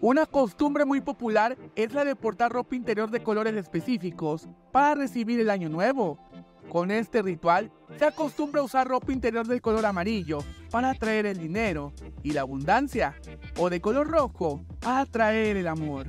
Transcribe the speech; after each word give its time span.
Una 0.00 0.26
costumbre 0.26 0.84
muy 0.84 1.00
popular 1.00 1.58
es 1.74 1.92
la 1.92 2.04
de 2.04 2.14
portar 2.14 2.52
ropa 2.52 2.76
interior 2.76 3.10
de 3.10 3.20
colores 3.20 3.56
específicos 3.56 4.48
para 4.70 4.94
recibir 4.94 5.40
el 5.40 5.50
año 5.50 5.68
nuevo. 5.68 6.18
Con 6.70 6.92
este 6.92 7.20
ritual 7.20 7.72
se 7.98 8.04
acostumbra 8.04 8.62
usar 8.62 8.86
ropa 8.86 9.12
interior 9.12 9.48
del 9.48 9.60
color 9.60 9.84
amarillo 9.86 10.38
para 10.70 10.90
atraer 10.90 11.26
el 11.26 11.38
dinero 11.38 11.92
y 12.22 12.30
la 12.30 12.42
abundancia, 12.42 13.16
o 13.56 13.70
de 13.70 13.80
color 13.80 14.06
rojo 14.06 14.64
para 14.78 15.00
atraer 15.00 15.56
el 15.56 15.66
amor. 15.66 16.06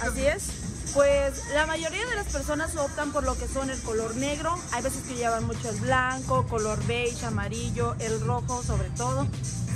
Así 0.00 0.24
es. 0.24 0.92
Pues 0.94 1.52
la 1.52 1.66
mayoría 1.66 2.06
de 2.06 2.14
las 2.14 2.32
personas 2.32 2.76
optan 2.76 3.12
por 3.12 3.24
lo 3.24 3.36
que 3.36 3.46
son 3.46 3.68
el 3.68 3.80
color 3.82 4.16
negro. 4.16 4.54
Hay 4.72 4.82
veces 4.82 5.02
que 5.02 5.16
llevan 5.16 5.44
mucho 5.46 5.68
el 5.68 5.76
blanco, 5.80 6.46
color 6.46 6.78
beige, 6.86 7.26
amarillo, 7.26 7.94
el 7.98 8.20
rojo 8.20 8.62
sobre 8.62 8.88
todo. 8.90 9.26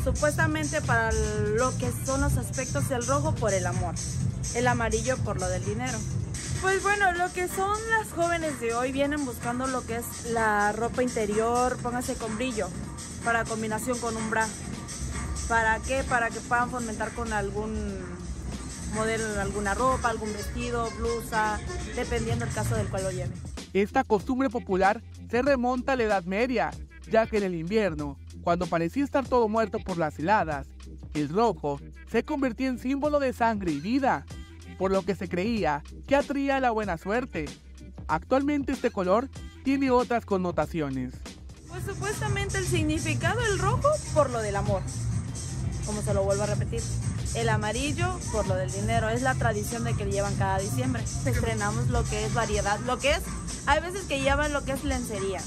Supuestamente 0.07 0.81
para 0.83 1.11
lo 1.11 1.77
que 1.79 1.91
son 2.05 2.21
los 2.21 2.37
aspectos 2.37 2.89
del 2.89 3.05
rojo 3.05 3.35
por 3.35 3.53
el 3.53 3.67
amor, 3.67 3.97
el 4.55 4.69
amarillo 4.69 5.17
por 5.17 5.41
lo 5.41 5.49
del 5.49 5.65
dinero. 5.65 5.99
Pues 6.63 6.81
bueno, 6.85 7.11
lo 7.15 7.33
que 7.33 7.49
son 7.49 7.77
las 7.91 8.13
jóvenes 8.13 8.61
de 8.61 8.73
hoy 8.73 8.93
vienen 8.93 9.25
buscando 9.25 9.67
lo 9.67 9.85
que 9.85 9.97
es 9.97 10.31
la 10.31 10.71
ropa 10.71 11.03
interior, 11.03 11.77
póngase 11.79 12.15
con 12.15 12.37
brillo, 12.37 12.69
para 13.25 13.43
combinación 13.43 13.99
con 13.99 14.17
un 14.17 14.31
bra. 14.31 14.47
¿Para 15.49 15.81
qué? 15.81 16.05
Para 16.05 16.31
que 16.31 16.39
puedan 16.39 16.71
fomentar 16.71 17.13
con 17.13 17.33
algún 17.33 17.99
modelo 18.95 19.27
de 19.33 19.41
alguna 19.41 19.75
ropa, 19.75 20.09
algún 20.09 20.33
vestido, 20.33 20.89
blusa, 21.01 21.59
dependiendo 21.97 22.45
el 22.45 22.53
caso 22.53 22.77
del 22.77 22.87
cual 22.87 23.03
lo 23.03 23.11
lleve. 23.11 23.35
Esta 23.73 24.05
costumbre 24.05 24.51
popular 24.51 25.03
se 25.29 25.43
remonta 25.43 25.95
a 25.95 25.97
la 25.97 26.05
Edad 26.05 26.23
Media, 26.23 26.71
ya 27.11 27.27
que 27.27 27.39
en 27.39 27.43
el 27.43 27.57
invierno, 27.57 28.17
cuando 28.47 28.69
parecía 28.69 29.03
estar 29.03 29.27
todo 29.27 29.49
muerto 29.49 29.81
por 29.81 29.99
las 29.99 30.21
heladas, 30.21 30.69
el 31.15 31.29
rojo 31.31 31.81
se 32.09 32.23
convertía 32.23 32.69
en 32.69 32.79
símbolo 32.79 33.19
de 33.19 33.33
sangre 33.33 33.73
y 33.73 33.81
vida, 33.81 34.25
por 34.79 34.93
lo 34.93 35.03
que 35.03 35.17
se 35.17 35.29
creía 35.29 35.83
que 36.07 36.15
atraía 36.15 36.61
la 36.61 36.71
buena 36.71 36.97
suerte. 36.97 37.47
Actualmente 38.07 38.71
este 38.71 38.93
color 38.93 39.29
tiene 39.65 39.91
otras 39.91 40.25
connotaciones. 40.25 41.15
Pues 41.67 41.83
supuestamente 41.87 42.59
el 42.59 42.67
significado 42.67 43.41
del 43.41 43.59
rojo 43.59 43.89
por 44.15 44.31
lo 44.31 44.39
del 44.39 44.55
amor, 44.55 44.83
como 45.85 46.01
se 46.03 46.15
lo 46.15 46.23
vuelvo 46.23 46.45
a 46.45 46.47
repetir. 46.47 46.83
El 47.35 47.49
amarillo 47.49 48.17
por 48.31 48.47
lo 48.47 48.55
del 48.55 48.71
dinero, 48.71 49.09
es 49.09 49.23
la 49.23 49.35
tradición 49.35 49.83
de 49.83 49.95
que 49.95 50.05
llevan 50.05 50.37
cada 50.37 50.61
diciembre. 50.61 51.03
Estrenamos 51.03 51.89
lo 51.89 52.05
que 52.05 52.25
es 52.25 52.33
variedad, 52.33 52.79
lo 52.87 53.01
que 53.01 53.11
es, 53.11 53.23
hay 53.67 53.81
veces 53.81 54.05
que 54.05 54.21
llevan 54.21 54.53
lo 54.53 54.65
que 54.65 54.71
es 54.71 54.85
lencería, 54.85 55.41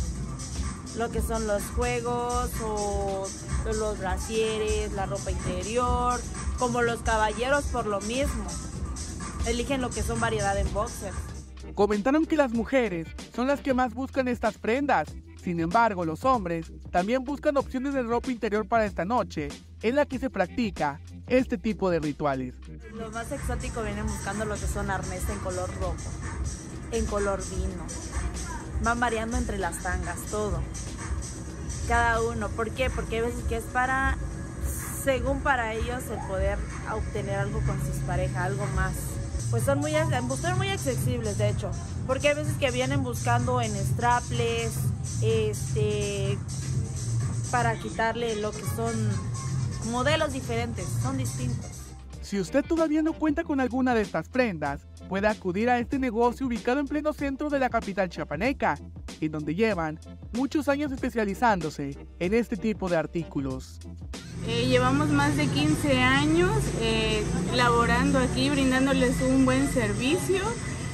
lo 1.00 1.10
que 1.10 1.22
son 1.22 1.48
los 1.48 1.64
juegos 1.78 2.52
o 2.62 3.26
los 3.66 4.00
brasieres, 4.00 4.92
la 4.92 5.06
ropa 5.06 5.32
interior, 5.32 6.20
como 6.60 6.82
los 6.82 7.00
caballeros 7.00 7.64
por 7.68 7.86
lo 7.86 8.02
mismo. 8.02 8.46
Eligen 9.48 9.80
lo 9.80 9.90
que 9.90 10.04
son 10.04 10.20
variedad 10.20 10.58
en 10.58 10.72
boxers. 10.74 11.16
Comentaron 11.74 12.26
que 12.26 12.36
las 12.36 12.52
mujeres 12.52 13.08
son 13.34 13.48
las 13.48 13.62
que 13.62 13.74
más 13.74 13.94
buscan 13.94 14.28
estas 14.28 14.58
prendas. 14.58 15.08
Sin 15.42 15.62
embargo, 15.62 16.04
los 16.04 16.26
hombres 16.26 16.70
también 16.92 17.24
buscan 17.24 17.56
opciones 17.56 17.94
de 17.94 18.04
ropa 18.04 18.30
interior 18.30 18.68
para 18.68 18.86
esta 18.86 19.06
noche, 19.06 19.48
en 19.82 19.96
la 19.96 20.06
que 20.06 20.20
se 20.20 20.30
practica 20.30 21.00
este 21.28 21.58
tipo 21.58 21.90
de 21.90 22.00
rituales. 22.00 22.56
Los 22.94 23.14
más 23.14 23.32
exóticos 23.32 23.86
vienen 23.86 24.06
buscando 24.06 24.44
lo 24.44 24.56
que 24.56 24.68
son 24.68 24.92
arnés 24.92 25.30
en 25.30 25.40
color 25.40 25.70
rojo, 25.80 25.96
en 26.92 27.06
color 27.06 27.40
vino. 27.50 28.19
Van 28.82 29.00
variando 29.00 29.38
entre 29.38 29.58
las 29.58 29.80
tangas, 29.80 30.20
todo. 30.32 30.62
Cada 31.88 32.22
uno. 32.22 32.50
¿Por 32.50 32.72
qué? 32.72 32.90
Porque 32.90 33.18
hay 33.18 33.22
veces 33.24 33.44
que 33.46 33.58
es 33.58 33.64
para, 33.66 34.18
según 35.04 35.42
para 35.42 35.74
ellos, 35.74 36.04
el 36.12 36.28
poder 36.28 36.58
obtener 36.94 37.36
algo 37.40 37.60
con 37.62 37.80
sus 37.86 37.98
parejas, 38.04 38.38
algo 38.38 38.66
más. 38.76 38.94
Pues 39.52 39.64
son 39.64 39.80
muy, 39.80 39.94
son 40.42 40.58
muy 40.58 40.70
accesibles, 40.70 41.38
de 41.38 41.50
hecho. 41.50 41.72
Porque 42.08 42.30
hay 42.30 42.36
veces 42.36 42.54
que 42.58 42.72
vienen 42.72 43.04
buscando 43.04 43.62
en 43.62 43.76
straples, 43.76 44.72
este, 45.22 46.38
para 47.52 47.78
quitarle 47.78 48.36
lo 48.36 48.52
que 48.52 48.64
son 48.76 48.94
modelos 49.92 50.34
diferentes, 50.34 50.86
son 51.02 51.18
distintos. 51.18 51.72
Si 52.22 52.40
usted 52.40 52.64
todavía 52.64 53.02
no 53.02 53.14
cuenta 53.14 53.44
con 53.44 53.60
alguna 53.60 53.96
de 53.96 54.02
estas 54.02 54.30
prendas, 54.30 54.82
puede 55.10 55.28
acudir 55.28 55.70
a 55.72 55.80
este 55.80 55.98
negocio 55.98 56.46
ubicado 56.46 56.80
en 56.80 56.88
pleno 56.88 57.12
centro 57.12 57.50
de 57.50 57.60
la 57.60 57.70
capital 57.70 58.08
chiapaneca, 58.10 58.80
en 59.20 59.32
donde 59.32 59.56
llevan 59.56 60.00
muchos 60.34 60.70
años 60.70 60.92
especializándose 60.92 61.98
en 62.20 62.34
este 62.36 62.56
tipo 62.56 62.88
de 62.88 62.96
artículos. 62.96 63.80
Eh, 64.48 64.68
llevamos 64.68 65.10
más 65.10 65.36
de 65.36 65.48
15 65.48 66.02
años 66.02 66.52
eh, 66.80 67.24
laborando 67.56 68.20
aquí, 68.20 68.52
brindándoles 68.52 69.20
un 69.22 69.46
buen 69.46 69.68
servicio. 69.68 70.42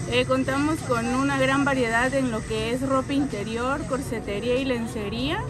Eh, 0.09 0.25
contamos 0.25 0.79
con 0.79 1.05
una 1.05 1.37
gran 1.37 1.65
variedad 1.65 2.13
en 2.13 2.31
lo 2.31 2.39
que 2.45 2.71
es 2.71 2.87
ropa 2.87 3.13
interior, 3.13 3.85
corsetería 3.87 4.55
y 4.55 4.65
lencería. 4.65 5.43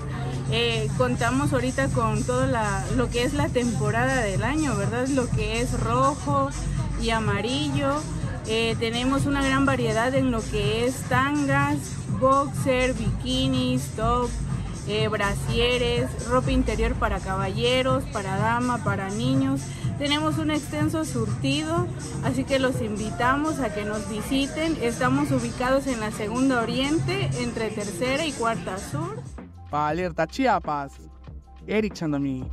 Eh, 0.51 0.87
contamos 0.97 1.53
ahorita 1.53 1.89
con 1.89 2.23
todo 2.23 2.47
lo 2.95 3.09
que 3.09 3.23
es 3.23 3.33
la 3.33 3.49
temporada 3.49 4.21
del 4.21 4.43
año, 4.43 4.75
¿verdad? 4.75 5.07
Lo 5.09 5.29
que 5.29 5.61
es 5.61 5.79
rojo 5.79 6.49
y 7.01 7.11
amarillo. 7.11 8.01
Eh, 8.47 8.75
tenemos 8.79 9.25
una 9.25 9.44
gran 9.44 9.66
variedad 9.66 10.13
en 10.13 10.29
lo 10.31 10.39
que 10.39 10.85
es 10.85 10.95
tangas, 11.09 11.78
boxer, 12.19 12.94
bikinis, 12.94 13.88
top, 13.95 14.29
eh, 14.88 15.07
brasieres, 15.07 16.28
ropa 16.28 16.51
interior 16.51 16.94
para 16.94 17.19
caballeros, 17.19 18.03
para 18.06 18.38
dama, 18.38 18.83
para 18.83 19.09
niños. 19.09 19.61
Tenemos 19.97 20.38
un 20.38 20.51
extenso 20.51 21.06
surtido, 21.06 21.88
así 22.23 22.44
que 22.44 22.59
los 22.59 22.81
invitamos 22.81 23.59
a 23.59 23.73
que 23.73 23.83
nos 23.83 24.07
visiten. 24.09 24.77
Estamos 24.81 25.31
ubicados 25.31 25.88
en 25.88 26.00
la 26.00 26.12
Segunda 26.12 26.62
Oriente, 26.62 27.29
entre 27.39 27.72
Tercera 27.72 28.25
y 28.27 28.31
Cuarta 28.31 28.77
Sur. 28.77 29.23
Alerta 29.72 30.27
Chiapas, 30.27 30.94
Eric 31.66 31.94
Chandomí. 31.94 32.45